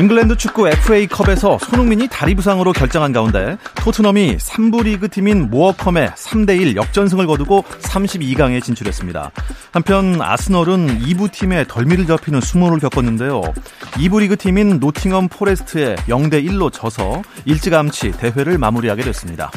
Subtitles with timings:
[0.00, 7.26] 잉글랜드 축구 FA컵에서 손흥민이 다리 부상으로 결장한 가운데 토트넘이 3부 리그 팀인 모어컴에 3대1 역전승을
[7.26, 9.30] 거두고 32강에 진출했습니다.
[9.72, 13.42] 한편 아스널은 2부 팀에 덜미를 잡히는 수모를 겪었는데요.
[13.98, 19.50] 2부 리그 팀인 노팅엄 포레스트에 0대1로 져서 일찌감치 대회를 마무리하게 됐습니다.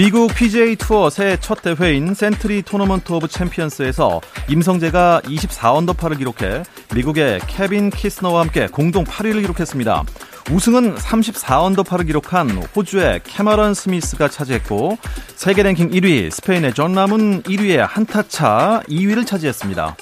[0.00, 6.62] 미국 PGA 투어 새해 첫 대회인 센트리 토너먼트 오브 챔피언스에서 임성재가 24언더파를 기록해
[6.94, 10.04] 미국의 케빈 키스너와 함께 공동 8위를 기록했습니다.
[10.52, 14.96] 우승은 34언더파를 기록한 호주의 캐머런 스미스가 차지했고
[15.36, 19.96] 세계 랭킹 1위 스페인의 존 람은 1위에 한타차 2위를 차지했습니다.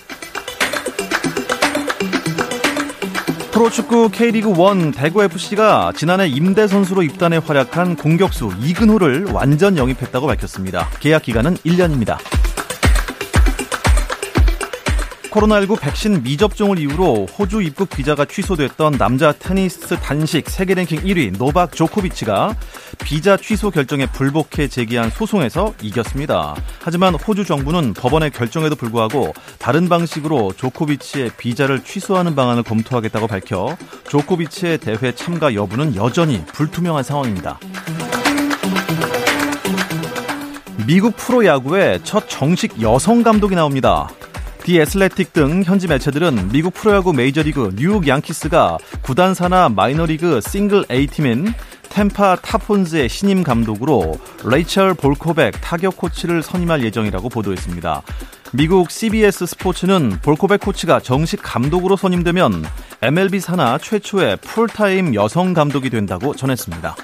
[3.51, 10.89] 프로축구 K리그 1 대구FC가 지난해 임대 선수로 입단해 활약한 공격수 이근호를 완전 영입했다고 밝혔습니다.
[11.01, 12.19] 계약 기간은 1년입니다.
[15.39, 21.73] 코로나19 백신 미접종을 이유로 호주 입국 비자가 취소됐던 남자 테니스 단식 세계 랭킹 1위 노박
[21.73, 22.57] 조코비치가
[23.05, 26.57] 비자 취소 결정에 불복해 제기한 소송에서 이겼습니다.
[26.81, 33.77] 하지만 호주 정부는 법원의 결정에도 불구하고 다른 방식으로 조코비치의 비자를 취소하는 방안을 검토하겠다고 밝혀
[34.09, 37.61] 조코비치의 대회 참가 여부는 여전히 불투명한 상황입니다.
[40.87, 44.09] 미국 프로야구의 첫 정식 여성 감독이 나옵니다.
[44.69, 51.55] 디 애슬레틱 등 현지 매체들은 미국 프로야구 메이저리그 뉴욕 양키스가 구단 산하 마이너리그 싱글 A팀인
[51.89, 58.03] 템파 타폰즈의 신임 감독으로 레이첼 볼코백 타격 코치를 선임할 예정이라고 보도했습니다.
[58.53, 62.63] 미국 CBS 스포츠는 볼코백 코치가 정식 감독으로 선임되면
[63.01, 66.95] MLB 산하 최초의 풀타임 여성 감독이 된다고 전했습니다.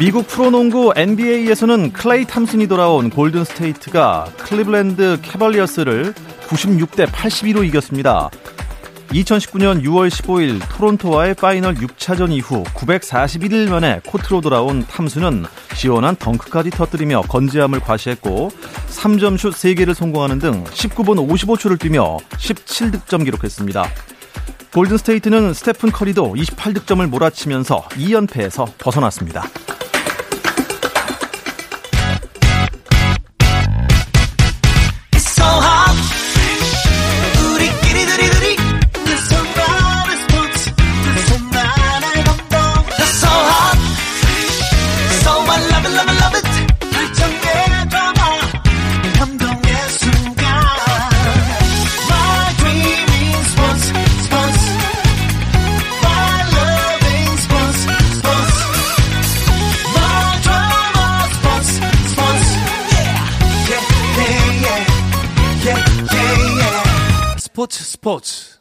[0.00, 6.12] 미국 프로농구 NBA에서는 클레이 탐슨이 돌아온 골든 스테이트가 클리블랜드 캐벌리어스를
[6.48, 8.28] 96대 82로 이겼습니다.
[9.10, 15.44] 2019년 6월 15일 토론토와의 파이널 6차전 이후 941일 만에 코트로 돌아온 탐슨은
[15.74, 18.50] 시원한 덩크까지 터뜨리며 건재함을 과시했고
[18.88, 23.84] 3점 슛 3개를 성공하는 등 19분 55초를 뛰며 17득점 기록했습니다.
[24.74, 29.44] 골든스테이트는 스테픈 커리도 28득점을 몰아치면서 2연패에서 벗어났습니다.
[67.66, 68.58] 스포츠 스포츠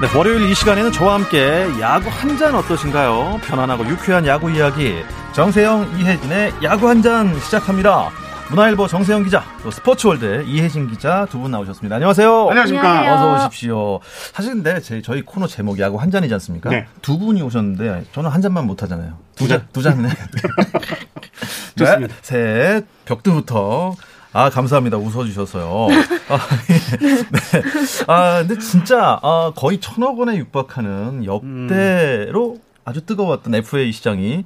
[0.00, 3.40] 네, 월요일 이 시간에는 저와 함께 야구 한 잔 어떠신가요?
[3.44, 8.10] 편안하고 유쾌한 야구 이야기 정세영 이혜진의 야구 한 잔 시작합니다.
[8.52, 11.96] 문화일보 정세영 기자, 또 스포츠월드 이혜진 기자 두 분 나오셨습니다.
[11.96, 12.48] 안녕하세요.
[12.50, 12.98] 안녕하십니까.
[12.98, 13.30] 안녕하세요.
[13.32, 14.00] 어서 오십시오.
[14.34, 16.68] 사실 근데 제, 저희 코너 제목이 야구 한 잔이지 않습니까?
[16.68, 16.86] 네.
[17.00, 19.14] 두 분이 오셨는데 저는 한 잔만 못 하잖아요.
[19.36, 20.10] 두 잔, 두 잔이네.
[21.78, 22.14] 좋습니다.
[22.14, 23.94] 네, 셋, 벽두부터.
[24.34, 24.98] 아, 감사합니다.
[24.98, 25.88] 웃어주셔서요.
[26.28, 26.38] 아,
[26.68, 27.62] 네.
[28.06, 34.44] 아, 근데 진짜, 아, 거의 천억 원에 육박하는 역대로 아주 뜨거웠던 FA 시장이,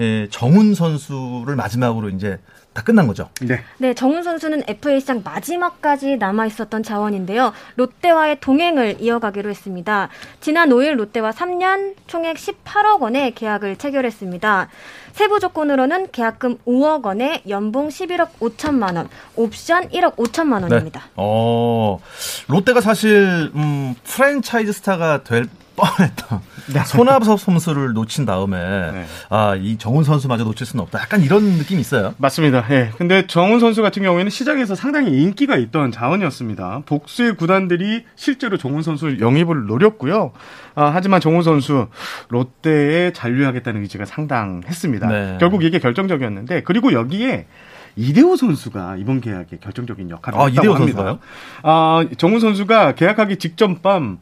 [0.00, 2.38] 예, 정훈 선수를 마지막으로 이제
[2.78, 3.28] 다 끝난 거죠.
[3.40, 3.60] 네.
[3.78, 7.52] 네, 정훈 선수는 FA 시장 마지막까지 남아 있었던 자원인데요.
[7.74, 10.08] 롯데와의 동행을 이어가기로 했습니다.
[10.40, 14.68] 지난 5일 롯데와 3년 총액 18억 원의 계약을 체결했습니다.
[15.10, 21.08] 세부 조건으로는 계약금 5억 원에 연봉 11억 5천만 원, 옵션 1억 5천만 원입니다.
[21.16, 21.98] 어,
[22.46, 25.48] 롯데가 사실, 음, 프랜차이즈 스타가 될
[25.78, 26.40] 뻔했다.
[26.74, 26.84] 네.
[26.84, 28.58] 손아섭 선수를 놓친 다음에
[28.92, 29.06] 네.
[29.30, 31.00] 아이 정훈 선수마저 놓칠 수는 없다.
[31.00, 32.14] 약간 이런 느낌이 있어요.
[32.18, 32.64] 맞습니다.
[32.70, 32.74] 예.
[32.78, 32.90] 네.
[32.98, 36.82] 근데 정훈 선수 같은 경우에는 시장에서 상당히 인기가 있던 자원이었습니다.
[36.86, 40.32] 복수의 구단들이 실제로 정훈 선수 영입을 노렸고요.
[40.74, 41.88] 아, 하지만 정훈 선수
[42.28, 45.08] 롯데에 잔류하겠다는 의지가 상당했습니다.
[45.08, 45.36] 네.
[45.40, 47.46] 결국 이게 결정적이었는데 그리고 여기에
[47.96, 51.02] 이대호 선수가 이번 계약에 결정적인 역할을 아, 했다고 합니다.
[51.02, 51.18] 선수가요?
[51.62, 54.18] 아, 정훈 선수가 계약하기 직전 밤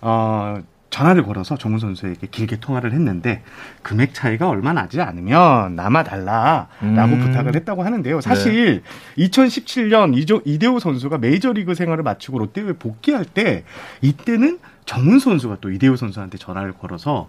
[0.00, 0.58] 어,
[0.90, 3.42] 전화를 걸어서 정훈 선수에게 길게 통화를 했는데
[3.82, 7.20] 금액 차이가 얼마 나지 않으면 남아 달라라고 음.
[7.20, 8.20] 부탁을 했다고 하는데요.
[8.20, 8.82] 사실
[9.16, 9.26] 네.
[9.26, 13.64] 2017년 이조, 이대호 선수가 메이저리그 생활을 마치고 롯데에 복귀할 때
[14.00, 17.28] 이때는 정훈 선수가 또 이대호 선수한테 전화를 걸어서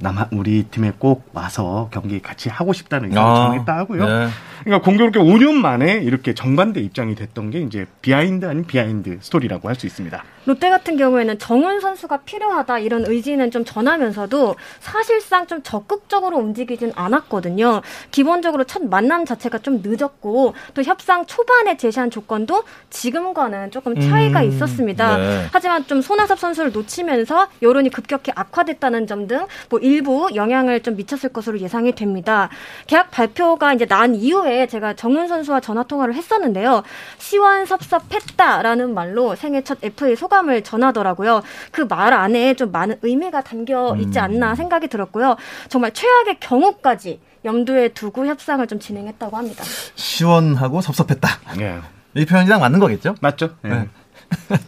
[0.00, 4.06] 남아 우리 팀에 꼭 와서 경기 같이 하고 싶다는 의사를 아, 전했다 하고요.
[4.06, 4.28] 네.
[4.64, 9.74] 그러니까 공교롭게 5년 만에 이렇게 정반대 입장이 됐던 게 이제 비하인드 아닌 비하인드 스토리라고 할
[9.74, 10.22] 수 있습니다.
[10.48, 17.82] 롯데 같은 경우에는 정훈 선수가 필요하다 이런 의지는 좀 전하면서도 사실상 좀 적극적으로 움직이진 않았거든요.
[18.10, 24.48] 기본적으로 첫 만남 자체가 좀 늦었고 또 협상 초반에 제시한 조건도 지금과는 조금 차이가 음,
[24.48, 25.16] 있었습니다.
[25.18, 25.46] 네.
[25.52, 31.28] 하지만 좀 손아섭 선수를 놓치면서 여론이 급격히 악화됐다는 점 등 뭐 일부 영향을 좀 미쳤을
[31.30, 32.48] 것으로 예상이 됩니다.
[32.86, 36.82] 계약 발표가 이제 난 이후에 제가 정훈 선수와 전화 통화를 했었는데요.
[37.18, 41.42] 시원섭섭했다라는 말로 생애 첫 FA 소감 을 전하더라고요.
[41.72, 44.24] 그 말 안에 좀 많은 의미가 담겨 있지 음.
[44.24, 45.36] 않나 생각이 들었고요.
[45.68, 49.64] 정말 최악의 경우까지 염두에 두고 협상을 좀 진행했다고 합니다.
[49.94, 51.28] 시원하고 섭섭했다.
[51.60, 51.78] 예.
[52.14, 53.14] 이 표현이랑 맞는 거겠죠?
[53.20, 53.50] 맞죠.
[53.64, 53.68] 예.
[53.68, 53.88] 네.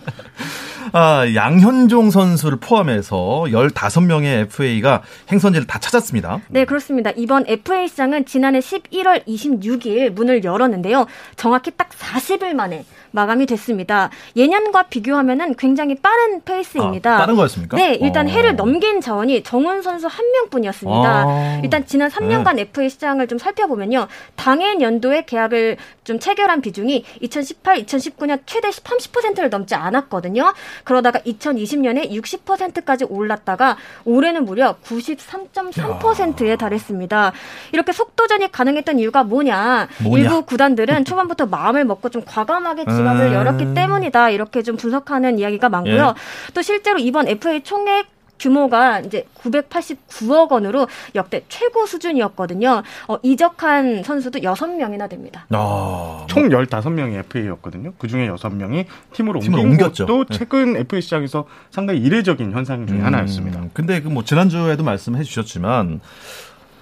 [0.93, 3.17] 아, 양현종 선수를 포함해서
[3.49, 6.41] 15명의 FA가 행선지를 다 찾았습니다.
[6.49, 7.11] 네, 그렇습니다.
[7.17, 11.07] 이번 FA 시장은 지난해 11월 26일 문을 열었는데요.
[11.37, 14.11] 정확히 딱 40일 만에 마감이 됐습니다.
[14.37, 17.15] 예년과 비교하면은 굉장히 빠른 페이스입니다.
[17.15, 17.77] 아, 빠른 거였습니까?
[17.77, 18.31] 네, 일단 어.
[18.31, 21.09] 해를 넘긴 자원이 정훈 선수 한 명뿐이었습니다.
[21.09, 21.61] 아.
[21.63, 22.63] 일단 지난 3년간 네.
[22.63, 24.07] FA 시장을 좀 살펴보면요.
[24.37, 30.53] 당해 연도에 계약을 좀 체결한 비중이 2018, 2019년 최대 30%를 넘지 않았거든요.
[30.85, 37.33] 그러다가 2020년에 60%까지 올랐다가 올해는 무려 93.3%에 달했습니다.
[37.73, 39.89] 이렇게 속도전이 가능했던 이유가 뭐냐?
[40.03, 40.23] 뭐냐?
[40.23, 43.33] 일부 구단들은 초반부터 마음을 먹고 좀 과감하게 지갑을 음.
[43.33, 44.31] 열었기 때문이다.
[44.31, 46.15] 이렇게 좀 분석하는 이야기가 많고요.
[46.17, 46.53] 예.
[46.55, 48.07] 또 실제로 이번 FA 총액
[48.41, 52.83] 규모가 이제 989억 원으로 역대 최고 수준이었거든요.
[53.09, 55.45] 어, 이적한 선수도 6명이나 됩니다.
[55.51, 57.93] 아, 총 15명이 FA였거든요.
[57.99, 60.07] 그중에 6명이 팀으로 옮긴 옮겼죠.
[60.07, 60.39] 것도 네.
[60.39, 63.63] 최근 FA 시장에서 상당히 이례적인 현상 중에 음, 하나였습니다.
[63.75, 66.01] 근데 그 뭐 지난주에도 말씀해 주셨지만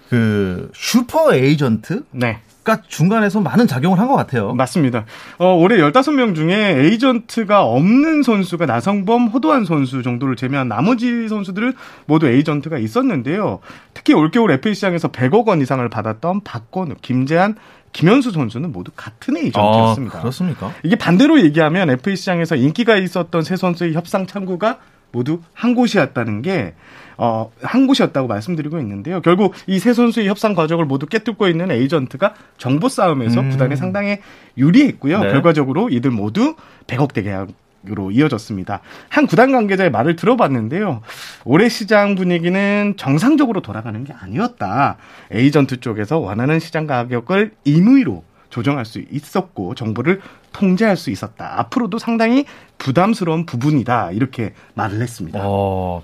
[0.08, 2.40] 그 슈퍼 에이전트 네.
[2.68, 4.52] 가 중간에서 많은 작용을 한 것 같아요.
[4.54, 5.04] 맞습니다.
[5.38, 11.72] 어, 올해 15명 중에 에이전트가 없는 선수가 나성범, 허도환 선수 정도를 제외한 나머지 선수들은
[12.06, 13.60] 모두 에이전트가 있었는데요.
[13.94, 17.54] 특히 올겨울 FA 시장에서 100억 원 이상을 받았던 박건우, 김재환,
[17.92, 20.18] 김현수 선수는 모두 같은 에이전트였습니다.
[20.18, 20.70] 아, 그렇습니까?
[20.82, 24.78] 이게 반대로 얘기하면 FA 시장에서 인기가 있었던 세 선수의 협상 창구가
[25.10, 26.74] 모두 한 곳이었다는 게
[27.18, 29.20] 어, 한 곳이었다고 말씀드리고 있는데요.
[29.20, 33.50] 결국 이 세 선수의 협상 과정을 모두 깨뚫고 있는 에이전트가 정보 싸움에서 음.
[33.50, 34.18] 구단에 상당히
[34.56, 35.20] 유리했고요.
[35.20, 35.30] 네.
[35.30, 36.54] 결과적으로 이들 모두
[36.86, 37.48] 100억대 계약
[37.88, 38.80] 으로 이어졌습니다.
[39.08, 41.00] 한 구단 관계자의 말을 들어봤는데요.
[41.44, 44.96] 올해 시장 분위기는 정상적으로 돌아가는 게 아니었다.
[45.30, 50.20] 에이전트 쪽에서 원하는 시장 가격을 임의로 조정할 수 있었고 정보를
[50.52, 51.58] 통제할 수 있었다.
[51.60, 52.44] 앞으로도 상당히
[52.78, 55.40] 부담스러운 부분이다 이렇게 말을 했습니다.
[55.42, 56.02] 어,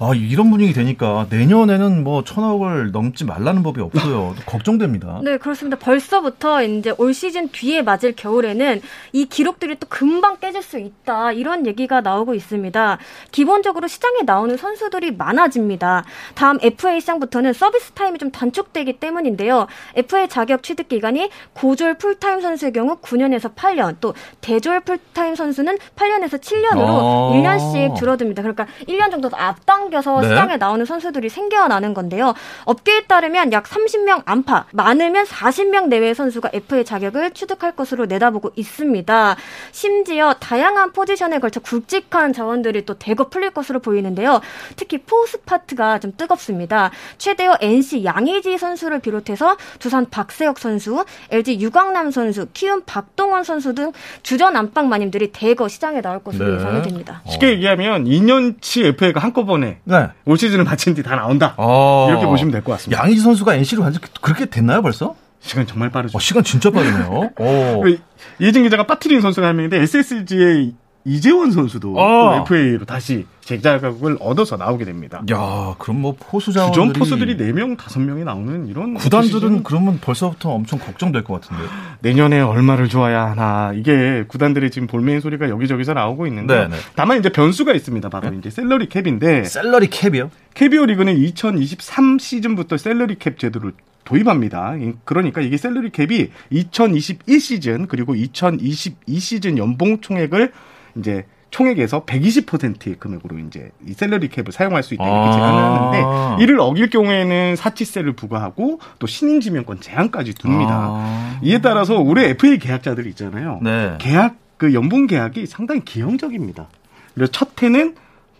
[0.00, 4.34] 아, 이런 분위기 되니까 내년에는 뭐 천억을 넘지 말라는 법이 없어요.
[4.44, 5.20] 걱정됩니다.
[5.22, 5.78] 네 그렇습니다.
[5.78, 8.82] 벌써부터 이제 올 시즌 뒤에 맞을 겨울에는
[9.12, 12.98] 이 기록들이 또 금방 깨질 수 있다 이런 얘기가 나오고 있습니다.
[13.30, 16.04] 기본적으로 시장에 나오는 선수들이 많아집니다.
[16.34, 19.68] 다음 FA 시장부터는 서비스 타임이 좀 단축되기 때문인데요.
[19.94, 26.16] FA 자격 취득 기간이 고졸 풀타임 선수의 경우 9년에서 8년, 또 대졸 풀타임 선수는 8년
[26.16, 27.32] 8년에서 7년으로 어.
[27.34, 28.42] 1년씩 줄어듭니다.
[28.42, 30.28] 그러니까 1년 정도 더 앞당겨서 네.
[30.28, 32.34] 시장에 나오는 선수들이 생겨나는 건데요.
[32.64, 39.36] 업계에 따르면 약 30명 안팎, 많으면 40명 내외의 선수가 FA 자격을 취득할 것으로 내다보고 있습니다.
[39.72, 44.40] 심지어 다양한 포지션에 걸쳐 굵직한 자원들이 또 대거 풀릴 것으로 보이는데요.
[44.76, 46.90] 특히 포스 파트가 좀 뜨겁습니다.
[47.18, 53.92] 최대어 NC 양의지 선수를 비롯해서 두산 박세혁 선수, LG 유광남 선수, 키움 박동원 선수 등
[54.24, 56.56] 주전 안팎 마님들이 대거 시장에 나올 것으로 네.
[56.56, 57.22] 예상이 됩니다.
[57.28, 60.08] 쉽게 얘기하면 2년치 FA가 한꺼번에 네.
[60.24, 61.54] 올 시즌을 마친 뒤 다 나온다.
[61.58, 62.06] 아.
[62.08, 63.00] 이렇게 보시면 될 것 같습니다.
[63.04, 65.14] 양희지 선수가 NC로 완전 그렇게 됐나요 벌써?
[65.40, 66.16] 시간 정말 빠르죠.
[66.16, 67.30] 어, 시간 진짜 빠르네요.
[68.40, 70.72] 예진 기자가 빠트린 선수가 한 명인데 SSG의
[71.06, 72.44] 이재원 선수도 어.
[72.48, 75.22] 또 FA로 다시 재자격을 얻어서 나오게 됩니다.
[75.30, 80.80] 야, 그럼 뭐 포수 자 주전 포수들이 4명, 5명이 나오는 이런 구단들은 그러면 벌써부터 엄청
[80.80, 81.62] 걱정될 것 같은데.
[82.00, 83.72] 내년에 얼마를 줘야 하나.
[83.72, 86.68] 이게 구단들이 지금 볼멘 소리가 여기저기서 나오고 있는데 네네.
[86.70, 86.76] 네.
[86.96, 88.08] 다만 이제 변수가 있습니다.
[88.08, 88.38] 바로 네?
[88.38, 90.32] 이제 샐러리 캡인데 샐러리 캡이요?
[90.54, 93.72] KBO 리그는 2023 시즌부터 샐러리 캡 제도를
[94.04, 94.74] 도입합니다.
[95.04, 100.52] 그러니까 이게 샐러리 캡이 2021 시즌 그리고 2022 시즌 연봉 총액을
[100.96, 105.74] 이제 총액에서 120%의 금액으로 이제 이 셀러리 캡을 사용할 수 있다 이렇게 제한을 아.
[105.74, 110.70] 하는데 이를 어길 경우에는 사치세를 부과하고 또 신인 지명권 제한까지 둡니다.
[110.72, 111.40] 아.
[111.42, 113.60] 이에 따라서 올해 FA 계약자들 있잖아요.
[113.62, 113.94] 네.
[113.98, 116.66] 계약 그 연봉 계약이 상당히 기형적입니다.
[117.14, 117.94] 그래서 첫 해는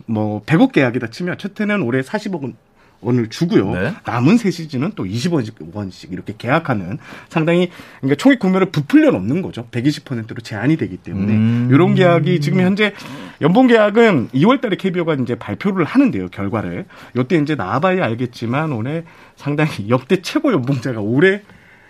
[0.05, 2.53] 뭐 100억 계약이다 치면 첫 해는 올해 40억
[3.01, 3.71] 원을 주고요.
[3.71, 3.93] 네.
[4.05, 6.97] 남은 세 시즌은 또 20원씩 이렇게 계약하는
[7.29, 9.67] 상당히 그러니까 총액 구매를 부풀려 놓는 거죠.
[9.71, 11.69] 120%로 제한이 되기 때문에 음.
[11.71, 12.93] 이런 계약이 지금 현재
[13.41, 16.29] 연봉 계약은 2월 달에 KBO가 이제 발표를 하는데요.
[16.29, 16.85] 결과를.
[17.15, 19.03] 요때 이제 나와봐야 알겠지만 올해
[19.35, 21.41] 상당히 역대 최고 연봉자가 올해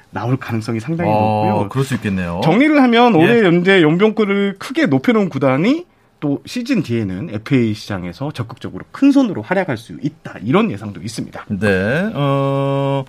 [0.09, 1.69] 나올 가능성이 상당히 어, 높고요.
[1.69, 2.41] 그럴 수 있겠네요.
[2.43, 3.43] 정리를 하면 올해 예.
[3.43, 5.85] 현재 연봉권을 크게 높여놓은 구단이
[6.19, 10.35] 또 시즌 뒤에는 FA 시장에서 적극적으로 큰 손으로 활약할 수 있다.
[10.43, 11.45] 이런 예상도 있습니다.
[11.59, 12.11] 네.
[12.13, 13.05] 어,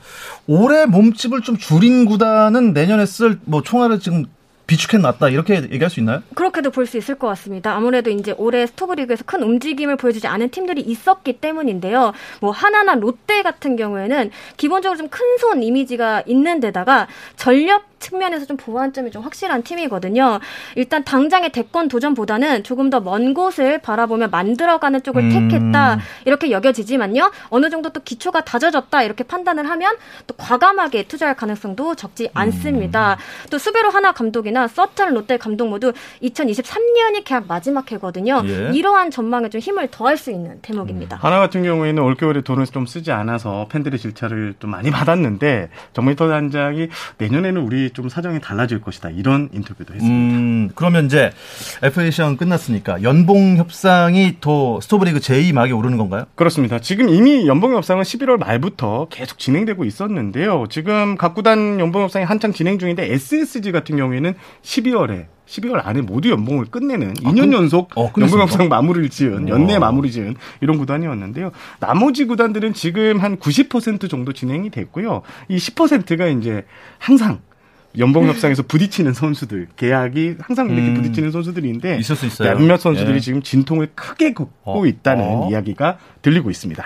[0.46, 4.26] 올해 몸집을 좀 줄인 구단은 내년에 쓸 뭐 총알을 지금
[4.68, 6.22] 비축해 놨다 이렇게 얘기할 수 있나요?
[6.34, 7.74] 그렇게도 볼 수 있을 것 같습니다.
[7.74, 12.12] 아무래도 이제 올해 스토브리그에서 큰 움직임을 보여주지 않은 팀들이 있었기 때문인데요.
[12.40, 17.06] 뭐 하나나 롯데 같은 경우에는 기본적으로 좀 큰 손 이미지가 있는 데다가
[17.36, 20.38] 전력 측면에서 좀 보완점이 좀 확실한 팀이거든요.
[20.76, 25.48] 일단 당장의 대권 도전보다는 조금 더 먼 곳을 바라보며 만들어가는 쪽을 음.
[25.48, 27.30] 택했다 이렇게 여겨지지만요.
[27.50, 29.96] 어느 정도 또 기초가 다져졌다 이렇게 판단을 하면
[30.26, 32.30] 또 과감하게 투자할 가능성도 적지 음.
[32.34, 33.16] 않습니다.
[33.50, 38.42] 또 수베로 하나 감독이나 서튼 롯데 감독 모두 2023년이 계약 마지막 해거든요.
[38.46, 38.70] 예.
[38.74, 41.16] 이러한 전망에 좀 힘을 더할 수 있는 대목입니다.
[41.16, 41.18] 음.
[41.20, 46.88] 하나 같은 경우에는 올겨울에 돈을 좀 쓰지 않아서 팬들의 질차를 좀 많이 받았는데 정미터 단장이
[47.18, 49.10] 내년에는 우리 좀 사정이 달라질 것이다.
[49.10, 50.38] 이런 인터뷰도 했습니다.
[50.38, 51.30] 음, 그러면 이제
[51.82, 56.24] FA 시장 끝났으니까 연봉 협상이 또 스토브리그 제2막에 오르는 건가요?
[56.34, 56.78] 그렇습니다.
[56.80, 60.66] 지금 이미 연봉 협상은 11월 말부터 계속 진행되고 있었는데요.
[60.70, 66.30] 지금 각 구단 연봉 협상이 한창 진행 중인데 SSG 같은 경우에는 12월에 12월 안에 모두
[66.30, 70.78] 연봉을 끝내는 아, 2년 그, 연속 어, 연봉 협상 마무리를 지은 연내 마무리 지은 이런
[70.78, 71.52] 구단이었는데요.
[71.80, 75.22] 나머지 구단들은 지금 한 90% 정도 진행이 됐고요.
[75.48, 76.64] 이 10%가 이제
[76.98, 77.40] 항상
[77.96, 82.54] 연봉 협상에서 부딪히는 선수들 계약이 항상 이렇게 음, 부딪히는 선수들인데 있을 수 있어요.
[82.54, 83.20] 몇몇 선수들이 예.
[83.20, 85.48] 지금 진통을 크게 겪고 어, 있다는 어.
[85.50, 86.84] 이야기가 들리고 있습니다.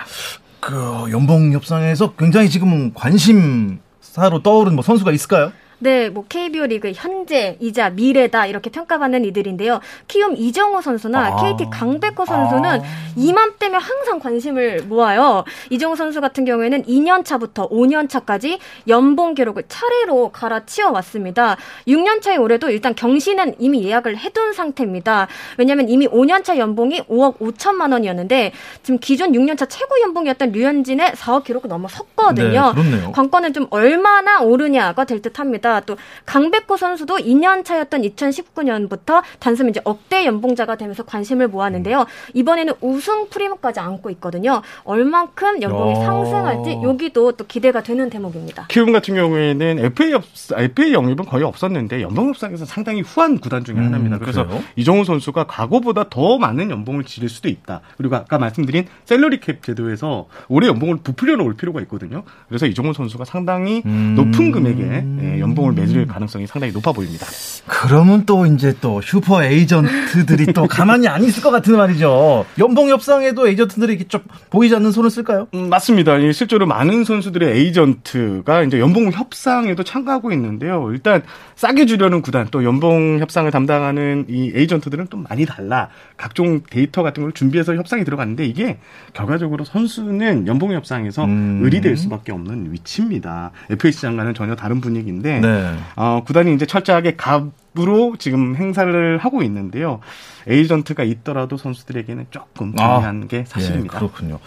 [0.61, 0.73] 그
[1.11, 5.51] 연봉 협상에서 굉장히 지금 관심 사로 떠오른 뭐 선수가 있을까요?
[5.83, 9.81] 네, 뭐 KBO 리그 현재이자 미래다 이렇게 평가받는 이들인데요.
[10.07, 11.35] 키움 이정우 선수나 아.
[11.35, 12.83] KT 강백호 선수는 아.
[13.17, 15.43] 이맘때면 항상 관심을 모아요.
[15.69, 21.57] 이정우 선수 같은 경우에는 2년 차부터 5년 차까지 연봉 기록을 차례로 갈아치워 왔습니다.
[21.85, 25.27] 6년 차에 올해도 일단 경신은 이미 예약을 해둔 상태입니다.
[25.57, 31.11] 왜냐하면 이미 5년 차 연봉이 5억 5천만 원이었는데 지금 기존 6년 차 최고 연봉이었던 류현진의
[31.11, 32.73] 4억 기록을 넘어섰거든요.
[32.73, 35.72] 네, 관건은 좀 얼마나 오르냐가 될 듯합니다.
[35.81, 42.05] 또 강백호 선수도 2년 차였던 2019년부터 단숨 이제 억대 연봉자가 되면서 관심을 모았는데요.
[42.33, 44.61] 이번에는 우승 프리미까지 안고 있거든요.
[44.83, 46.05] 얼만큼 연봉이 야.
[46.05, 48.67] 상승할지 여기도 또 기대가 되는 대목입니다.
[48.69, 50.23] 키움 같은 경우에는 FA 없,
[50.55, 54.19] FA 영입은 거의 없었는데 연봉 협상에서 상당히 후한 구단 중에 음, 하나입니다.
[54.19, 54.63] 그래서 그래요?
[54.75, 57.81] 이정우 선수가 과거보다 더 많은 연봉을 지를 수도 있다.
[57.97, 62.23] 그리고 아까 말씀드린 셀러리 캡 제도에서 올해 연봉을 부풀려 놓을 필요가 있거든요.
[62.47, 64.15] 그래서 이정우 선수가 상당히 음.
[64.15, 67.25] 높은 금액의 예, 연봉 연봉을 매길 가능성이 상당히 높아 보입니다.
[67.65, 72.45] 그러면 또 이제 또 슈퍼 에이전트들이 또 가만히 안 있을 것 같은 말이죠.
[72.59, 75.47] 연봉 협상에도 에이전트들이 이렇게 좀 보이지 않는 손을 쓸까요?
[75.53, 76.19] 음, 맞습니다.
[76.31, 80.89] 실제로 많은 선수들의 에이전트가 이제 연봉 협상에도 참가하고 있는데요.
[80.91, 81.23] 일단
[81.55, 85.89] 싸게 주려는 구단 또 연봉 협상을 담당하는 이 에이전트들은 좀 많이 달라.
[86.17, 88.77] 각종 데이터 같은 걸 준비해서 협상이 들어갔는데 이게
[89.13, 91.61] 결과적으로 선수는 연봉 협상에서 음.
[91.63, 93.51] 을이 될 수밖에 없는 위치입니다.
[93.69, 95.77] FA 시장과는 전혀 다른 분위기인데 네.
[95.97, 97.43] 어, 구단이 이제 철저하게 갑
[97.79, 99.99] 으로 지금 행사를 하고 있는데요.
[100.47, 103.95] 에이전트가 있더라도 선수들에게는 조금 불리한 아, 게 사실입니다.
[103.95, 104.39] 예, 그렇군요.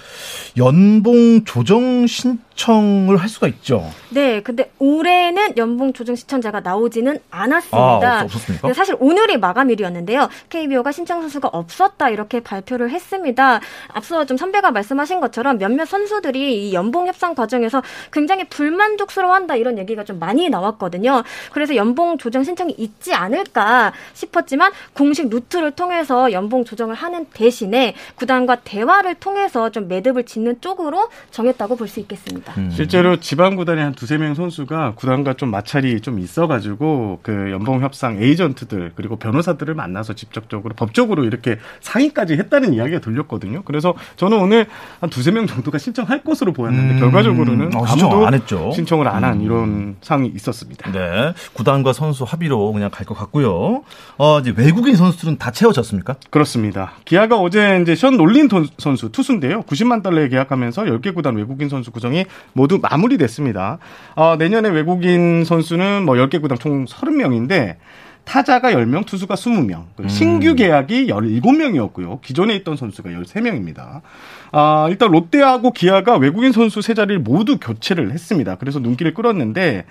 [0.56, 3.90] 연봉 조정 신청을 할 수가 있죠.
[4.10, 8.20] 네, 근데 올해는 연봉 조정 신청자가 나오지는 않았습니다.
[8.20, 8.72] 아, 없었습니까?
[8.74, 10.28] 사실 오늘이 마감일이었는데요.
[10.50, 13.60] KBO가 신청 선수가 없었다 이렇게 발표를 했습니다.
[13.88, 20.04] 앞서 좀 선배가 말씀하신 것처럼 몇몇 선수들이 이 연봉 협상 과정에서 굉장히 불만족스러워한다 이런 얘기가
[20.04, 21.22] 좀 많이 나왔거든요.
[21.52, 28.56] 그래서 연봉 조정 신청이 있지 않을까 싶었지만 공식 루트를 통해서 연봉 조정을 하는 대신에 구단과
[28.56, 32.52] 대화를 통해서 좀 매듭을 짓는 쪽으로 정했다고 볼 수 있겠습니다.
[32.58, 32.68] 음.
[32.70, 38.20] 실제로 지방 구단의 한 두세 명 선수가 구단과 좀 마찰이 좀 있어가지고 그 연봉 협상
[38.20, 43.62] 에이전트들 그리고 변호사들을 만나서 직접적으로 법적으로 이렇게 상의까지 했다는 이야기가 들렸거든요.
[43.64, 44.66] 그래서 저는 오늘
[45.00, 47.00] 한 두세 명 정도가 신청할 것으로 보였는데 음.
[47.00, 48.72] 결과적으로는 어, 아무도 안 했죠.
[48.72, 49.42] 신청을 안한 음.
[49.42, 50.90] 이런 상황이 있었습니다.
[50.90, 53.82] 네, 구단과 선수 합의로 그냥 갈것 같고요.
[54.18, 56.16] 어, 이제 외국인 선수들은 다 채워졌습니까?
[56.30, 56.92] 그렇습니다.
[57.04, 58.48] 기아가 어제 이제 션 놀린
[58.78, 59.62] 선수 투수인데요.
[59.62, 63.78] 90만 달러에 계약하면서 10개 구단 외국인 선수 구성이 모두 마무리됐습니다.
[64.16, 67.76] 어, 내년에 외국인 선수는 뭐 10개 구단 총 30명인데
[68.26, 69.84] 타자가 10명, 투수가 20명.
[70.00, 70.08] 음.
[70.08, 72.20] 신규 계약이 17명이었고요.
[72.20, 74.02] 기존에 있던 선수가 13명입니다.
[74.50, 78.56] 아, 일단 롯데하고 기아가 외국인 선수 세 자리를 모두 교체를 했습니다.
[78.56, 79.84] 그래서 눈길을 끌었는데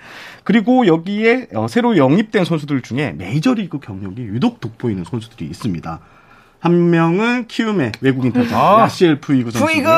[0.44, 6.00] 그리고 여기에 어, 새로 영입된 선수들 중에 메이저리그 경력이 유독 돋보이는 선수들이 있습니다.
[6.66, 9.64] 한 명은 키움의 외국인 타자 아, 야시엘 푸이그 선수.
[9.64, 9.90] 푸이그.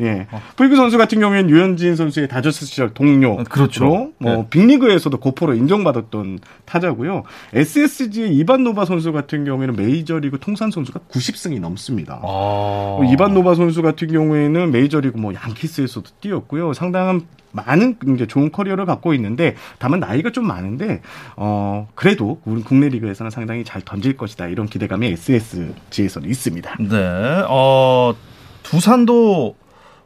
[0.00, 0.26] 예.
[0.56, 3.38] 푸이그 선수 같은 경우에는 류현진 선수의 다저스 시절 동료.
[3.38, 4.12] 아, 그렇죠.
[4.16, 4.46] 뭐 네.
[4.48, 7.24] 빅리그에서도 거포로 인정받았던 타자고요.
[7.52, 12.22] SSG의 이반 노바 선수 같은 경우에는 메이저리그 통산 승수가 90승이 넘습니다.
[12.24, 13.00] 아.
[13.12, 16.72] 이반 노바 선수 같은 경우에는 메이저리그 뭐 양키스에서도 뛰었고요.
[16.72, 21.00] 상당한 많은 이제 좋은 커리어를 갖고 있는데 다만 나이가 좀 많은데
[21.36, 26.76] 어 그래도 우리 국내 리그에서는 상당히 잘 던질 것이다 이런 기대감이 SSG에서는 있습니다.
[26.80, 27.44] 네.
[27.48, 28.14] 어
[28.62, 29.56] 두산도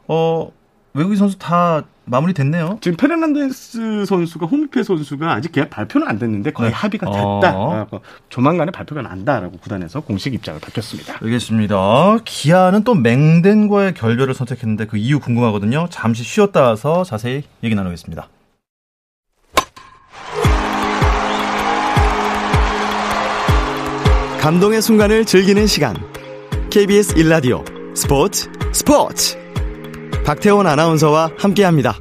[0.07, 0.51] 어
[0.93, 2.79] 외국인 선수 다 마무리됐네요.
[2.81, 6.75] 지금 페르난데스 선수가 홈리페 선수가 아직 계약 발표는 안 됐는데 거의 네.
[6.75, 7.53] 합의가 됐다.
[7.55, 7.87] 어.
[8.29, 11.17] 조만간에 발표가 난다라고 구단에서 공식 입장을 밝혔습니다.
[11.21, 12.17] 알겠습니다.
[12.25, 15.87] 기아는 또 맹덴과의 결별을 선택했는데 그 이유 궁금하거든요.
[15.89, 18.27] 잠시 쉬었다 와서 자세히 얘기 나누겠습니다.
[24.41, 25.95] 감동의 순간을 즐기는 시간.
[26.69, 27.63] KBS 일라디오
[27.93, 29.48] 스포츠 스포츠.
[30.25, 31.97] 박태원 아나운서와 함께합니다.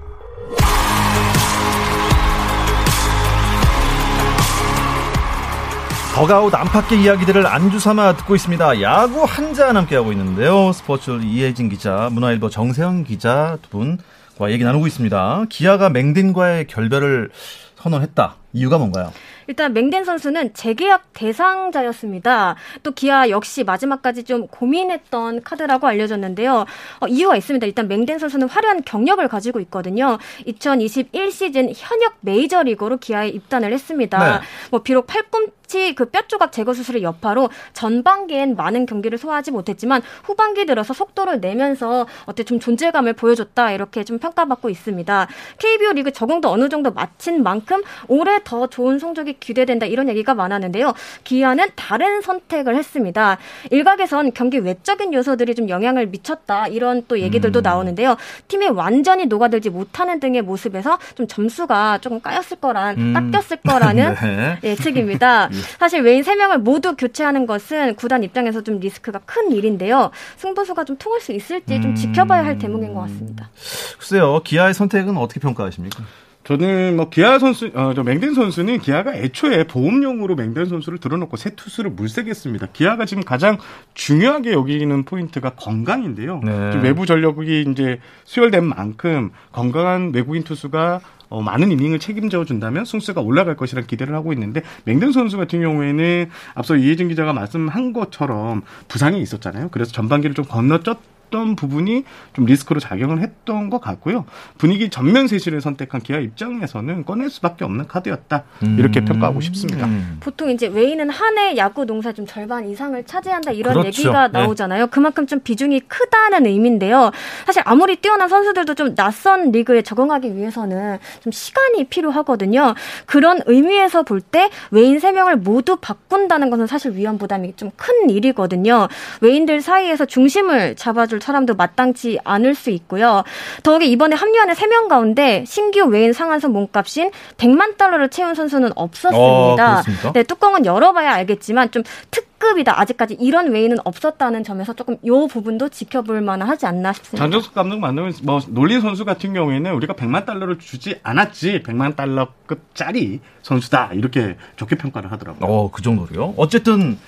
[6.14, 8.82] 더가웃 안팎의 이야기들을 안주 삼아 듣고 있습니다.
[8.82, 10.72] 야구 한잔 함께하고 있는데요.
[10.72, 15.44] 스포츠 이혜진 기자, 문화일보 정세영 기자 두 분과 얘기 나누고 있습니다.
[15.48, 17.30] 기아가 맹딘과의 결별을
[17.76, 18.34] 선언했다.
[18.52, 19.12] 이유가 뭔가요?
[19.48, 22.54] 일단 맹덴 선수는 재계약 대상자였습니다.
[22.82, 26.66] 또 기아 역시 마지막까지 좀 고민했던 카드라고 알려졌는데요.
[27.00, 27.66] 어, 이유가 있습니다.
[27.66, 30.18] 일단 맹덴 선수는 화려한 경력을 가지고 있거든요.
[30.44, 34.38] 2021 시즌 현역 메이저리그로 기아에 입단을 했습니다.
[34.38, 34.46] 네.
[34.70, 40.00] 뭐 비록 팔꿈 마치 그 뼈 조각 제거 수술의 여파로 전반기엔 많은 경기를 소화하지 못했지만
[40.24, 45.28] 후반기 들어서 속도를 내면서 어때 좀 존재감을 보여줬다 이렇게 좀 평가받고 있습니다.
[45.58, 50.94] KBO 리그 적응도 어느 정도 마친 만큼 올해 더 좋은 성적이 기대된다 이런 얘기가 많았는데요.
[51.24, 53.38] 기아는 다른 선택을 했습니다.
[53.70, 57.62] 일각에선 경기 외적인 요소들이 좀 영향을 미쳤다 이런 또 얘기들도 음.
[57.62, 58.16] 나오는데요.
[58.48, 63.12] 팀이 완전히 녹아들지 못하는 등의 모습에서 좀 점수가 조금 까였을 거란 음.
[63.12, 64.58] 깎였을 거라는 네.
[64.62, 65.48] 예측입니다.
[65.78, 70.10] 사실 외인 3명을 모두 교체하는 것은 구단 입장에서 좀 리스크가 큰 일인데요.
[70.36, 73.50] 승부수가 좀 통할 수 있을지 좀 지켜봐야 할 대목인 것 같습니다.
[73.98, 74.40] 글쎄요.
[74.44, 76.04] 기아의 선택은 어떻게 평가하십니까?
[76.48, 81.50] 저는 뭐 기아 선수, 어, 저 맹든 선수는 기아가 애초에 보험용으로 맹든 선수를 들어놓고 새
[81.50, 82.68] 투수를 물색했습니다.
[82.72, 83.58] 기아가 지금 가장
[83.92, 86.40] 중요하게 여기는 포인트가 건강인데요.
[86.42, 86.80] 네.
[86.82, 93.54] 외부 전력이 이제 수혈된 만큼 건강한 외국인 투수가 어, 많은 이닝을 책임져 준다면 승수가 올라갈
[93.54, 99.68] 것이라는 기대를 하고 있는데 맹든 선수 같은 경우에는 앞서 이혜진 기자가 말씀한 것처럼 부상이 있었잖아요.
[99.70, 104.24] 그래서 전반기를 좀 건너뛰었 했던 부분이 좀 리스크로 작용을 했던 것 같고요.
[104.56, 108.44] 분위기 전면 세실을 선택한 기아 입장에서는 꺼낼 수밖에 없는 카드였다.
[108.78, 109.04] 이렇게 음.
[109.04, 109.86] 평가하고 싶습니다.
[109.86, 110.16] 음.
[110.20, 113.88] 보통 이제 웨이는 한해 야구 농사 좀 절반 이상을 차지한다 이런 그렇죠.
[113.88, 114.40] 얘기가 네.
[114.40, 114.84] 나오잖아요.
[114.86, 114.90] 네.
[114.90, 117.10] 그만큼 좀 비중이 크다는 의미인데요.
[117.46, 122.74] 사실 아무리 뛰어난 선수들도 좀 낯선 리그에 적응하기 위해서는 좀 시간이 필요하거든요.
[123.06, 128.88] 그런 의미에서 볼때 웨인 3명을 모두 바꾼다는 것은 사실 위험 부담이 좀 큰 일이거든요.
[129.20, 133.24] 웨인들 사이에서 중심을 잡아줄 줄 사람도 마땅치 않을 수 있고요.
[133.62, 139.82] 더욱이 이번에 합류하는 3명 가운데 신규 외인 상한선 몸값인 100만 달러를 채운 선수는 없었습니다.
[140.06, 142.80] 어, 네, 뚜껑은 열어봐야 알겠지만 좀 특 급이다.
[142.80, 147.24] 아직까지 이런 외인은 없었다는 점에서 조금 요 부분도 지켜볼 만하지 않나 싶습니다.
[147.24, 153.20] 장정석 감독 만나면 뭐 놀린 선수 같은 경우에는 우리가 100만 달러를 주지 않았지 100만 달러급짜리
[153.42, 155.50] 선수다 이렇게 좋게 평가를 하더라고요.
[155.50, 156.34] 어, 그 정도로요.
[156.36, 156.98] 어쨌든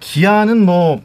[0.00, 1.00] 기아는 뭐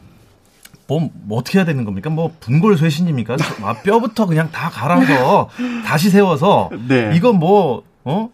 [0.88, 2.10] 뭐, 뭐 어떻게 해야 되는 겁니까?
[2.10, 3.38] 뭐 분골 쇄신입니까?
[3.62, 5.50] 아, 뼈부터 그냥 다 갈아서
[5.86, 7.12] 다시 세워서 네.
[7.16, 8.30] 이건 뭐 어?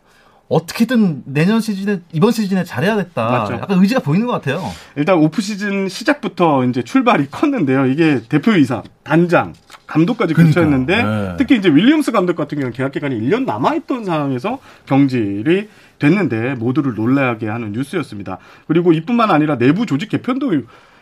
[0.49, 3.29] 어떻게든 내년 시즌에 이번 시즌에 잘해야겠다.
[3.29, 3.53] 맞죠.
[3.53, 4.63] 약간 의지가 보이는 것 같아요.
[4.95, 7.85] 일단 오프 시즌 시작부터 이제 출발이 컸는데요.
[7.85, 9.53] 이게 대표이사, 단장,
[9.85, 11.35] 감독까지 근처였는데 그러니까, 네.
[11.37, 14.57] 특히 이제 윌리엄스 감독 같은 경우는 계약 기간이 1년 남아 있던 상황에서
[14.87, 18.39] 경질이 됐는데 모두를 놀라게 하는 뉴스였습니다.
[18.67, 20.53] 그리고 이뿐만 아니라 내부 조직 개편도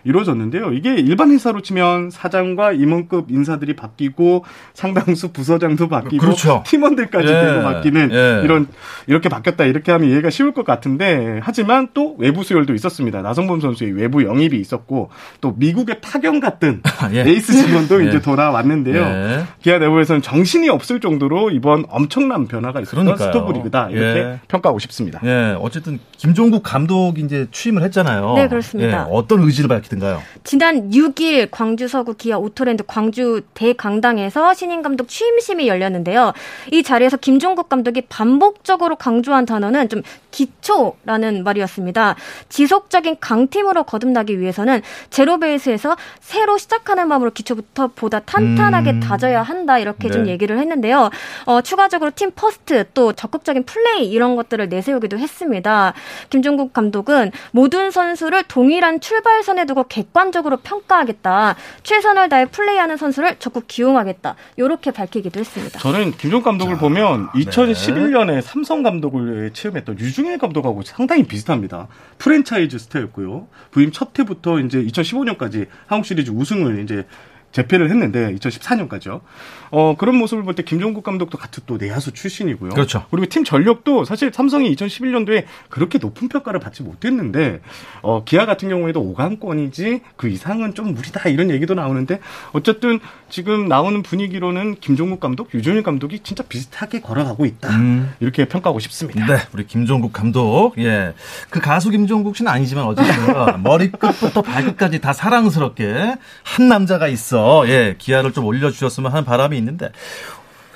[0.03, 0.73] 이루어졌는데요.
[0.73, 6.63] 이게 일반 회사로 치면 사장과 임원급 인사들이 바뀌고 상당수 부서장도 바뀌고 그렇죠.
[6.65, 7.53] 팀원들까지 예.
[7.53, 8.41] 도 바뀌는 예.
[8.43, 8.67] 이런
[9.07, 13.21] 이렇게 바뀌었다 이렇게 하면 이해가 쉬울 것 같은데 하지만 또 외부 수혈도 있었습니다.
[13.21, 15.09] 나성범 선수의 외부 영입이 있었고
[15.41, 16.81] 또 미국의 파견 같은
[17.13, 17.21] 예.
[17.21, 18.09] 에이스 직원도 예.
[18.09, 19.01] 이제 돌아왔는데요.
[19.01, 19.43] 예.
[19.61, 24.39] 기아 내부에서는 정신이 없을 정도로 이번 엄청난 변화가 있었던 스토브리그다 이렇게 예.
[24.47, 25.19] 평가하고 싶습니다.
[25.23, 28.33] 예, 어쨌든 김종국 감독이 이제 취임을 했잖아요.
[28.35, 29.05] 네, 그렇습니다.
[29.05, 30.21] 어떤 의지를 밝힌 것 같은가요?
[30.43, 36.33] 지난 6일 광주 서구 기아 오토랜드 광주 대강당에서 신임 감독 취임식이 열렸는데요.
[36.71, 42.15] 이 자리에서 김종국 감독이 반복적으로 강조한 단어는 좀 기초라는 말이었습니다.
[42.49, 48.99] 지속적인 강팀으로 거듭나기 위해서는 zero base에서 새로 시작하는 마음으로 기초부터 보다 탄탄하게 음.
[48.99, 50.13] 다져야 한다 이렇게 네.
[50.13, 51.09] 좀 얘기를 했는데요.
[51.45, 55.93] 어, 추가적으로 team first 또 적극적인 플레이 이런 것들을 내세우기도 했습니다.
[56.29, 61.55] 김종국 감독은 모든 선수를 동일한 출발선에 두고 객관적으로 평가하겠다.
[61.83, 64.35] 최선을 다해 플레이하는 선수를 적극 기용하겠다.
[64.57, 65.79] 이렇게 밝히기도 했습니다.
[65.79, 68.41] 저는 김종국 감독을 자, 보면 2011년에 네.
[68.41, 71.87] 삼성 감독을 취임했던 류중일 감독하고 상당히 비슷합니다.
[72.17, 73.47] 프랜차이즈 스타였고요.
[73.71, 77.05] 부임 첫 해부터 이제 2015년까지 한국 시리즈 우승을 이제
[77.51, 79.21] 재패를 했는데 2014년까지요.
[79.69, 82.71] 어, 그런 모습을 볼 때 김종국 감독도 같은 또 내야수 출신이고요.
[82.71, 83.05] 그렇죠.
[83.11, 87.59] 그리고 팀 전력도 사실 삼성이 2011년도에 그렇게 높은 평가를 받지 못했는데
[88.01, 92.19] 어, 기아 같은 경우에도 5강권이지 그 이상은 좀 무리다 이런 얘기도 나오는데
[92.53, 97.69] 어쨌든 지금 나오는 분위기로는 김종국 감독, 유종일 감독이 진짜 비슷하게 걸어가고 있다.
[97.75, 98.13] 음.
[98.19, 99.25] 이렇게 평가하고 싶습니다.
[99.25, 100.73] 네, 우리 김종국 감독.
[100.77, 101.13] 예.
[101.49, 103.13] 그 가수 김종국 씨는 아니지만 어쨌든
[103.63, 107.36] 머리끝부터 발끝까지 다 사랑스럽게 한 남자가 있어.
[107.67, 109.91] 예, 기아를 좀 올려주셨으면 하는 바람이 있는데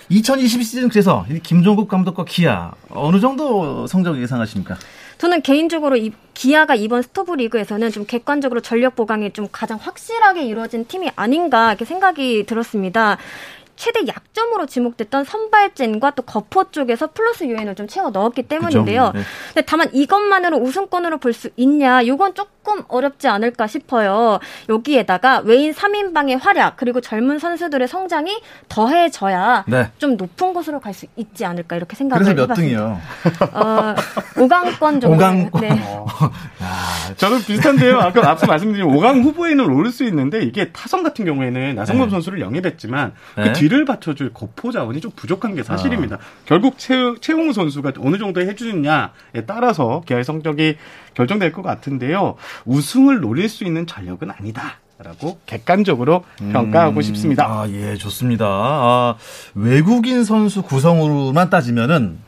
[0.09, 4.77] 2020 시즌 그래서 김종국 감독과 기아 어느 정도 성적 예상하십니까?
[5.17, 10.85] 저는 개인적으로 이 기아가 이번 스토브 리그에서는 좀 객관적으로 전력 보강이 좀 가장 확실하게 이루어진
[10.85, 13.17] 팀이 아닌가 이렇게 생각이 들었습니다.
[13.81, 19.11] 최대 약점으로 지목됐던 선발진과 또 거포 쪽에서 플러스 요인을 좀 채워 넣었기 때문인데요.
[19.15, 19.21] 네.
[19.55, 22.01] 근데 다만 이것만으로 우승권으로 볼 수 있냐?
[22.03, 24.39] 이건 조금 어렵지 않을까 싶어요.
[24.69, 28.39] 여기에다가 외인 3인방의 활약 그리고 젊은 선수들의 성장이
[28.69, 29.89] 더해져야 네.
[29.97, 32.77] 좀 높은 곳으로 갈 수 있지 않을까 이렇게 생각을 그래서 몇 해봤습니다.
[32.77, 33.01] 등이요?
[33.53, 33.95] 어,
[34.35, 35.17] 5강권 정도.
[35.17, 35.61] 5강권.
[35.61, 35.81] 네.
[35.87, 36.05] 어.
[37.15, 37.97] 저는 비슷한데요.
[37.99, 42.11] 아까 앞서 말씀드린 5강 후보에는 오를 수 있는데 이게 타선 같은 경우에는 나성범 네.
[42.11, 43.53] 선수를 영입했지만 그 네.
[43.71, 46.17] 그 뒤를 받쳐줄 거포 자원이 좀 부족한 게 사실입니다.
[46.17, 46.19] 아.
[46.45, 50.75] 결국 최, 최홍우 선수가 어느 정도 해주느냐에 따라서 기아의 성적이
[51.13, 52.35] 결정될 것 같은데요.
[52.65, 54.79] 우승을 노릴 수 있는 전력은 아니다.
[54.99, 57.45] 라고 객관적으로 음, 평가하고 싶습니다.
[57.45, 58.45] 아, 예, 좋습니다.
[58.45, 59.15] 아,
[59.55, 62.19] 외국인 선수 구성으로만 따지면은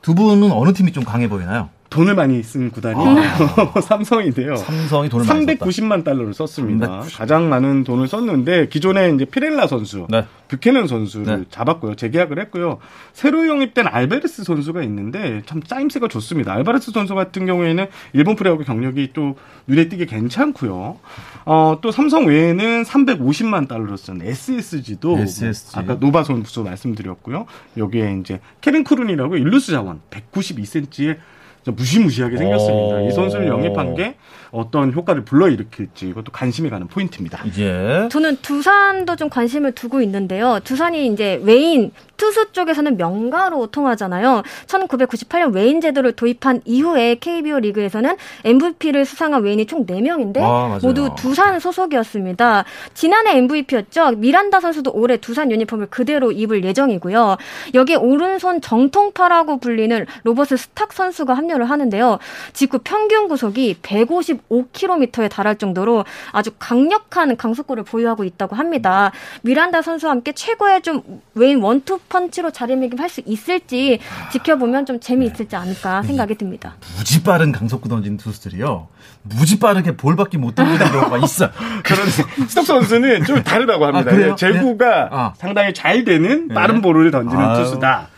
[0.00, 1.68] 두 분은 어느 팀이 좀 강해 보이나요?
[1.94, 3.72] 돈을 많이 쓴 구단이 아.
[3.80, 4.56] 삼성인데요.
[4.56, 6.86] 삼성이 돈을 390만 많이 달러를 썼습니다.
[6.86, 7.18] 390.
[7.18, 10.26] 가장 많은 돈을 썼는데 기존에 이제 피렐라 선수, 네.
[10.48, 11.44] 뷰캐넨 선수를 네.
[11.50, 11.94] 잡았고요.
[11.94, 12.78] 재계약을 했고요.
[13.12, 16.52] 새로 영입된 알베르스 선수가 있는데 참 짜임새가 좋습니다.
[16.52, 19.36] 알바레스 선수 같은 경우에는 일본 프로야구 경력이 또
[19.68, 20.98] 눈에 띄게 괜찮고요.
[21.44, 25.78] 어, 또 삼성 외에는 350만 달러를 쓴 SSG도 SSG.
[25.78, 27.46] 아까 노바 선수 말씀드렸고요.
[27.76, 31.18] 여기에 이제 케빈 크론이라고 일루수 자원 192cm의
[31.72, 33.00] 무시무시하게 생겼습니다.
[33.00, 34.14] 이 선수를 영입한 게
[34.54, 37.44] 어떤 효과를 불러일으킬지 이것도 관심이 가는 포인트입니다.
[37.58, 38.08] 예.
[38.10, 40.60] 저는 두산도 좀 관심을 두고 있는데요.
[40.62, 44.42] 두산이 이제 외인 투수 쪽에서는 명가로 통하잖아요.
[44.66, 51.58] 1998년 외인 제도를 도입한 이후에 KBO 리그에서는 MVP를 수상한 외인이 총 4명인데 아, 모두 두산
[51.58, 52.64] 소속이었습니다.
[52.94, 54.12] 지난해 MVP였죠.
[54.12, 57.36] 미란다 선수도 올해 두산 유니폼을 그대로 입을 예정이고요.
[57.74, 62.18] 여기에 오른손 정통파라고 불리는 로버스 스탁 선수가 합류를 하는데요.
[62.52, 69.12] 직구 평균 구속이 150 5km에 달할 정도로 아주 강력한 강속구를 보유하고 있다고 합니다.
[69.42, 71.02] 미란다 선수와 함께 최고의 좀
[71.34, 73.98] 외인 원투 펀치로 자리매김할 수 있을지
[74.32, 76.76] 지켜보면 좀 재미있을지 않을까 생각이 듭니다.
[76.98, 78.88] 무지 빠른 강속구 던지는 투수들이요.
[79.22, 81.50] 무지 빠르게 볼밖에 못 던지는 경우가 있어.
[81.82, 82.06] 그런
[82.48, 84.10] 스톱 선수는 좀 다르다고 합니다.
[84.10, 85.08] 아, 제구가 네.
[85.10, 85.32] 아.
[85.36, 86.80] 상당히 잘 되는 빠른 네.
[86.82, 87.64] 볼을 던지는 아유.
[87.64, 88.08] 투수다.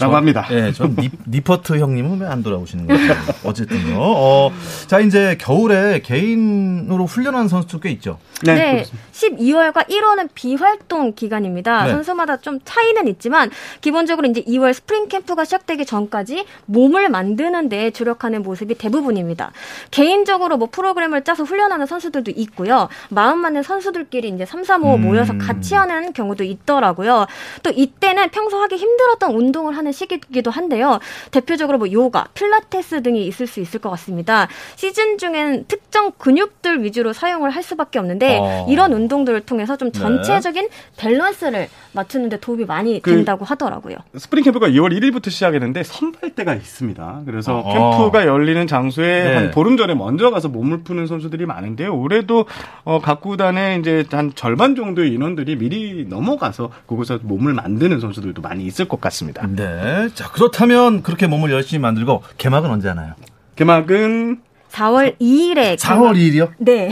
[0.00, 0.46] 라고 합니다.
[0.50, 3.12] 예, 저 니, 니퍼트 형님은 왜 안 돌아오시는 거예요?
[3.44, 3.96] 어쨌든요.
[3.98, 4.50] 어,
[4.86, 8.18] 자, 이제 겨울에 개인으로 훈련하는 선수도 꽤 있죠.
[8.44, 11.84] 네, 네 12월과 1월은 비활동 기간입니다.
[11.84, 11.92] 네.
[11.92, 13.50] 선수마다 좀 차이는 있지만
[13.80, 19.52] 기본적으로 이제 2월 스프링 캠프가 시작되기 전까지 몸을 만드는 데 주력하는 모습이 대부분입니다.
[19.90, 22.88] 개인적으로 뭐 프로그램을 짜서 훈련하는 선수들도 있고요.
[23.10, 25.02] 마음 맞는 선수들끼리 이제 3, 3, 5 음.
[25.02, 27.26] 모여서 같이 하는 경우도 있더라고요.
[27.62, 31.00] 또 이때는 평소 하기 힘들었던 운동을 하는 시기이기도 한데요.
[31.32, 34.46] 대표적으로 뭐 요가, 필라테스 등이 있을 수 있을 것 같습니다.
[34.76, 38.66] 시즌 중엔 특정 근육들 위주로 사용을 할 수밖에 없는데 어.
[38.68, 39.98] 이런 운동들을 통해서 좀 네.
[39.98, 40.70] 전체적인 네.
[40.96, 43.96] 밸런스를 맞추는데 도움이 많이 그 된다고 하더라고요.
[44.16, 47.22] 스프링 캠프가 2월 1일부터 시작했는데 선발대가 있습니다.
[47.26, 47.72] 그래서 어.
[47.72, 49.34] 캠프가 열리는 장소에 네.
[49.34, 51.96] 한 보름 전에 먼저 가서 몸을 푸는 선수들이 많은데요.
[51.96, 52.46] 올해도
[52.84, 58.64] 어, 각 구단에 이제 한 절반 정도의 인원들이 미리 넘어가서 그곳에서 몸을 만드는 선수들도 많이
[58.64, 59.46] 있을 것 같습니다.
[59.46, 59.71] 네.
[60.14, 63.14] 자, 그렇다면 그렇게 몸을 열심히 만들고 개막은 언제 하나요?
[63.56, 64.40] 개막은
[64.72, 66.52] 4월 2일에 4월 2일이요?
[66.58, 66.90] 네.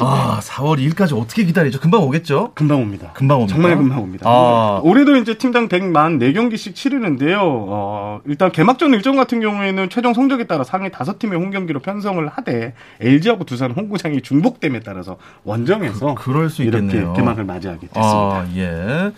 [0.00, 1.78] 아, 4월 2일까지 어떻게 기다리죠?
[1.78, 2.52] 금방 오겠죠?
[2.54, 3.12] 금방 옵니다.
[3.12, 3.54] 금방 옵니다.
[3.54, 4.24] 정말 금방 옵니다.
[4.28, 4.80] 아.
[4.82, 7.40] 올해도 이제 팀당 100만 4경기씩 치르는데요.
[7.42, 12.72] 어, 일단 개막전 일정 같은 경우에는 최종 성적에 따라 상위 5팀의 홈 경기로 편성을 하되
[13.00, 17.12] LG하고 두산 홈구장이 중복됨에 따라서 원정에서 그, 럴수 있겠네요.
[17.12, 18.00] 개막을 맞이하게 됐습니다.
[18.02, 19.12] 아, 예.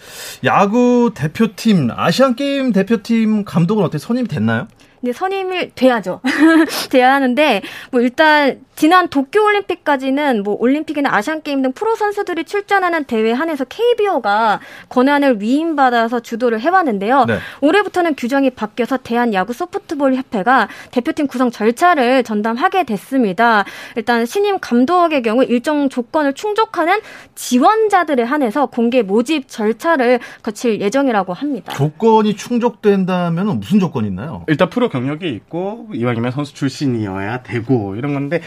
[0.45, 4.67] 야구 대표팀 아시안 게임 대표팀 감독은 어떻게 선임이 됐나요?
[5.01, 6.21] 네, 선임을 돼야죠.
[6.91, 13.05] 돼야 하는데 뭐 일단 지난 도쿄 올림픽까지는 뭐 올림픽이나 아시안 게임 등 프로 선수들이 출전하는
[13.05, 17.25] 대회 한해서 KBO가 권한을 위임받아서 주도를 해왔는데요.
[17.25, 17.39] 네.
[17.63, 23.65] 올해부터는 규정이 바뀌어서 대한 야구 소프트볼 협회가 대표팀 구성 절차를 전담하게 됐습니다.
[23.97, 27.01] 일단 신임 감독의 경우 일정 조건을 충족하는
[27.35, 31.73] 지원자들에 한해서 공개 모집 절차를 거칠 예정이라고 합니다.
[31.73, 34.45] 조건이 충족된다면 무슨 조건이 있나요?
[34.49, 38.41] 일단 프로 경력이 있고 이왕이면 선수 출신이어야 되고 이런 건데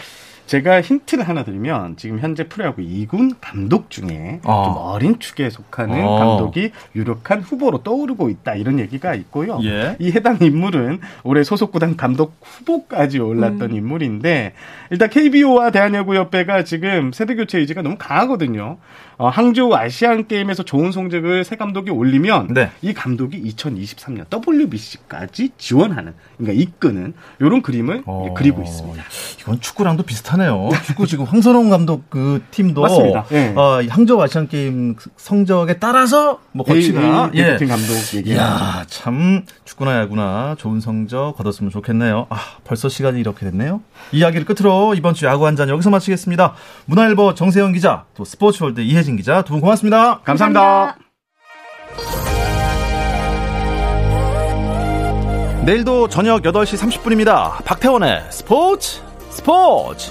[0.50, 4.64] 제가 힌트를 하나 드리면 지금 현재 프로야구 2군 감독 중에 어.
[4.64, 6.18] 좀 어린 축에 속하는 어.
[6.18, 9.60] 감독이 유력한 후보로 떠오르고 있다 이런 얘기가 있고요.
[9.62, 9.94] 예.
[10.00, 13.76] 이 해당 인물은 올해 소속 구단 감독 후보까지 올랐던 음.
[13.76, 14.54] 인물인데
[14.90, 18.78] 일단 KBO와 대한야구협회가 지금 세대 교체 의지가 너무 강하거든요.
[19.18, 22.70] 어, 항저우 아시안 게임에서 좋은 성적을 새 감독이 올리면 네.
[22.80, 28.32] 이 감독이 2023년 WBC까지 지원하는 그러니까 이끄는 이런 그림을 어...
[28.34, 29.04] 그리고 있습니다.
[29.42, 30.68] 이건 축구랑도 비슷 하네요.
[30.84, 33.24] 축구 지금 황선홍 감독 그 팀도 맞습니다.
[33.28, 33.52] 네.
[33.54, 37.56] 어, 항저우 아시안 게임 성적에 따라서 뭐 거치가 예.
[37.56, 38.34] 팀 감독 얘기.
[38.36, 42.26] 야, 참 축구나 야구나 좋은 성적 거뒀으면 좋겠네요.
[42.30, 43.80] 아, 벌써 시간이 이렇게 됐네요.
[44.12, 46.54] 이야기를 끝으로 이번 주 야구 한 잔 여기서 마치겠습니다.
[46.86, 50.20] 문화일보 정세영 기자, 또 스포츠월드 이혜진 기자 두 분 고맙습니다.
[50.20, 50.60] 감사합니다.
[50.60, 50.96] 감사합니다.
[55.66, 57.62] 내일도 저녁 8시 30분입니다.
[57.64, 60.10] 박태원의 스포츠 스포츠.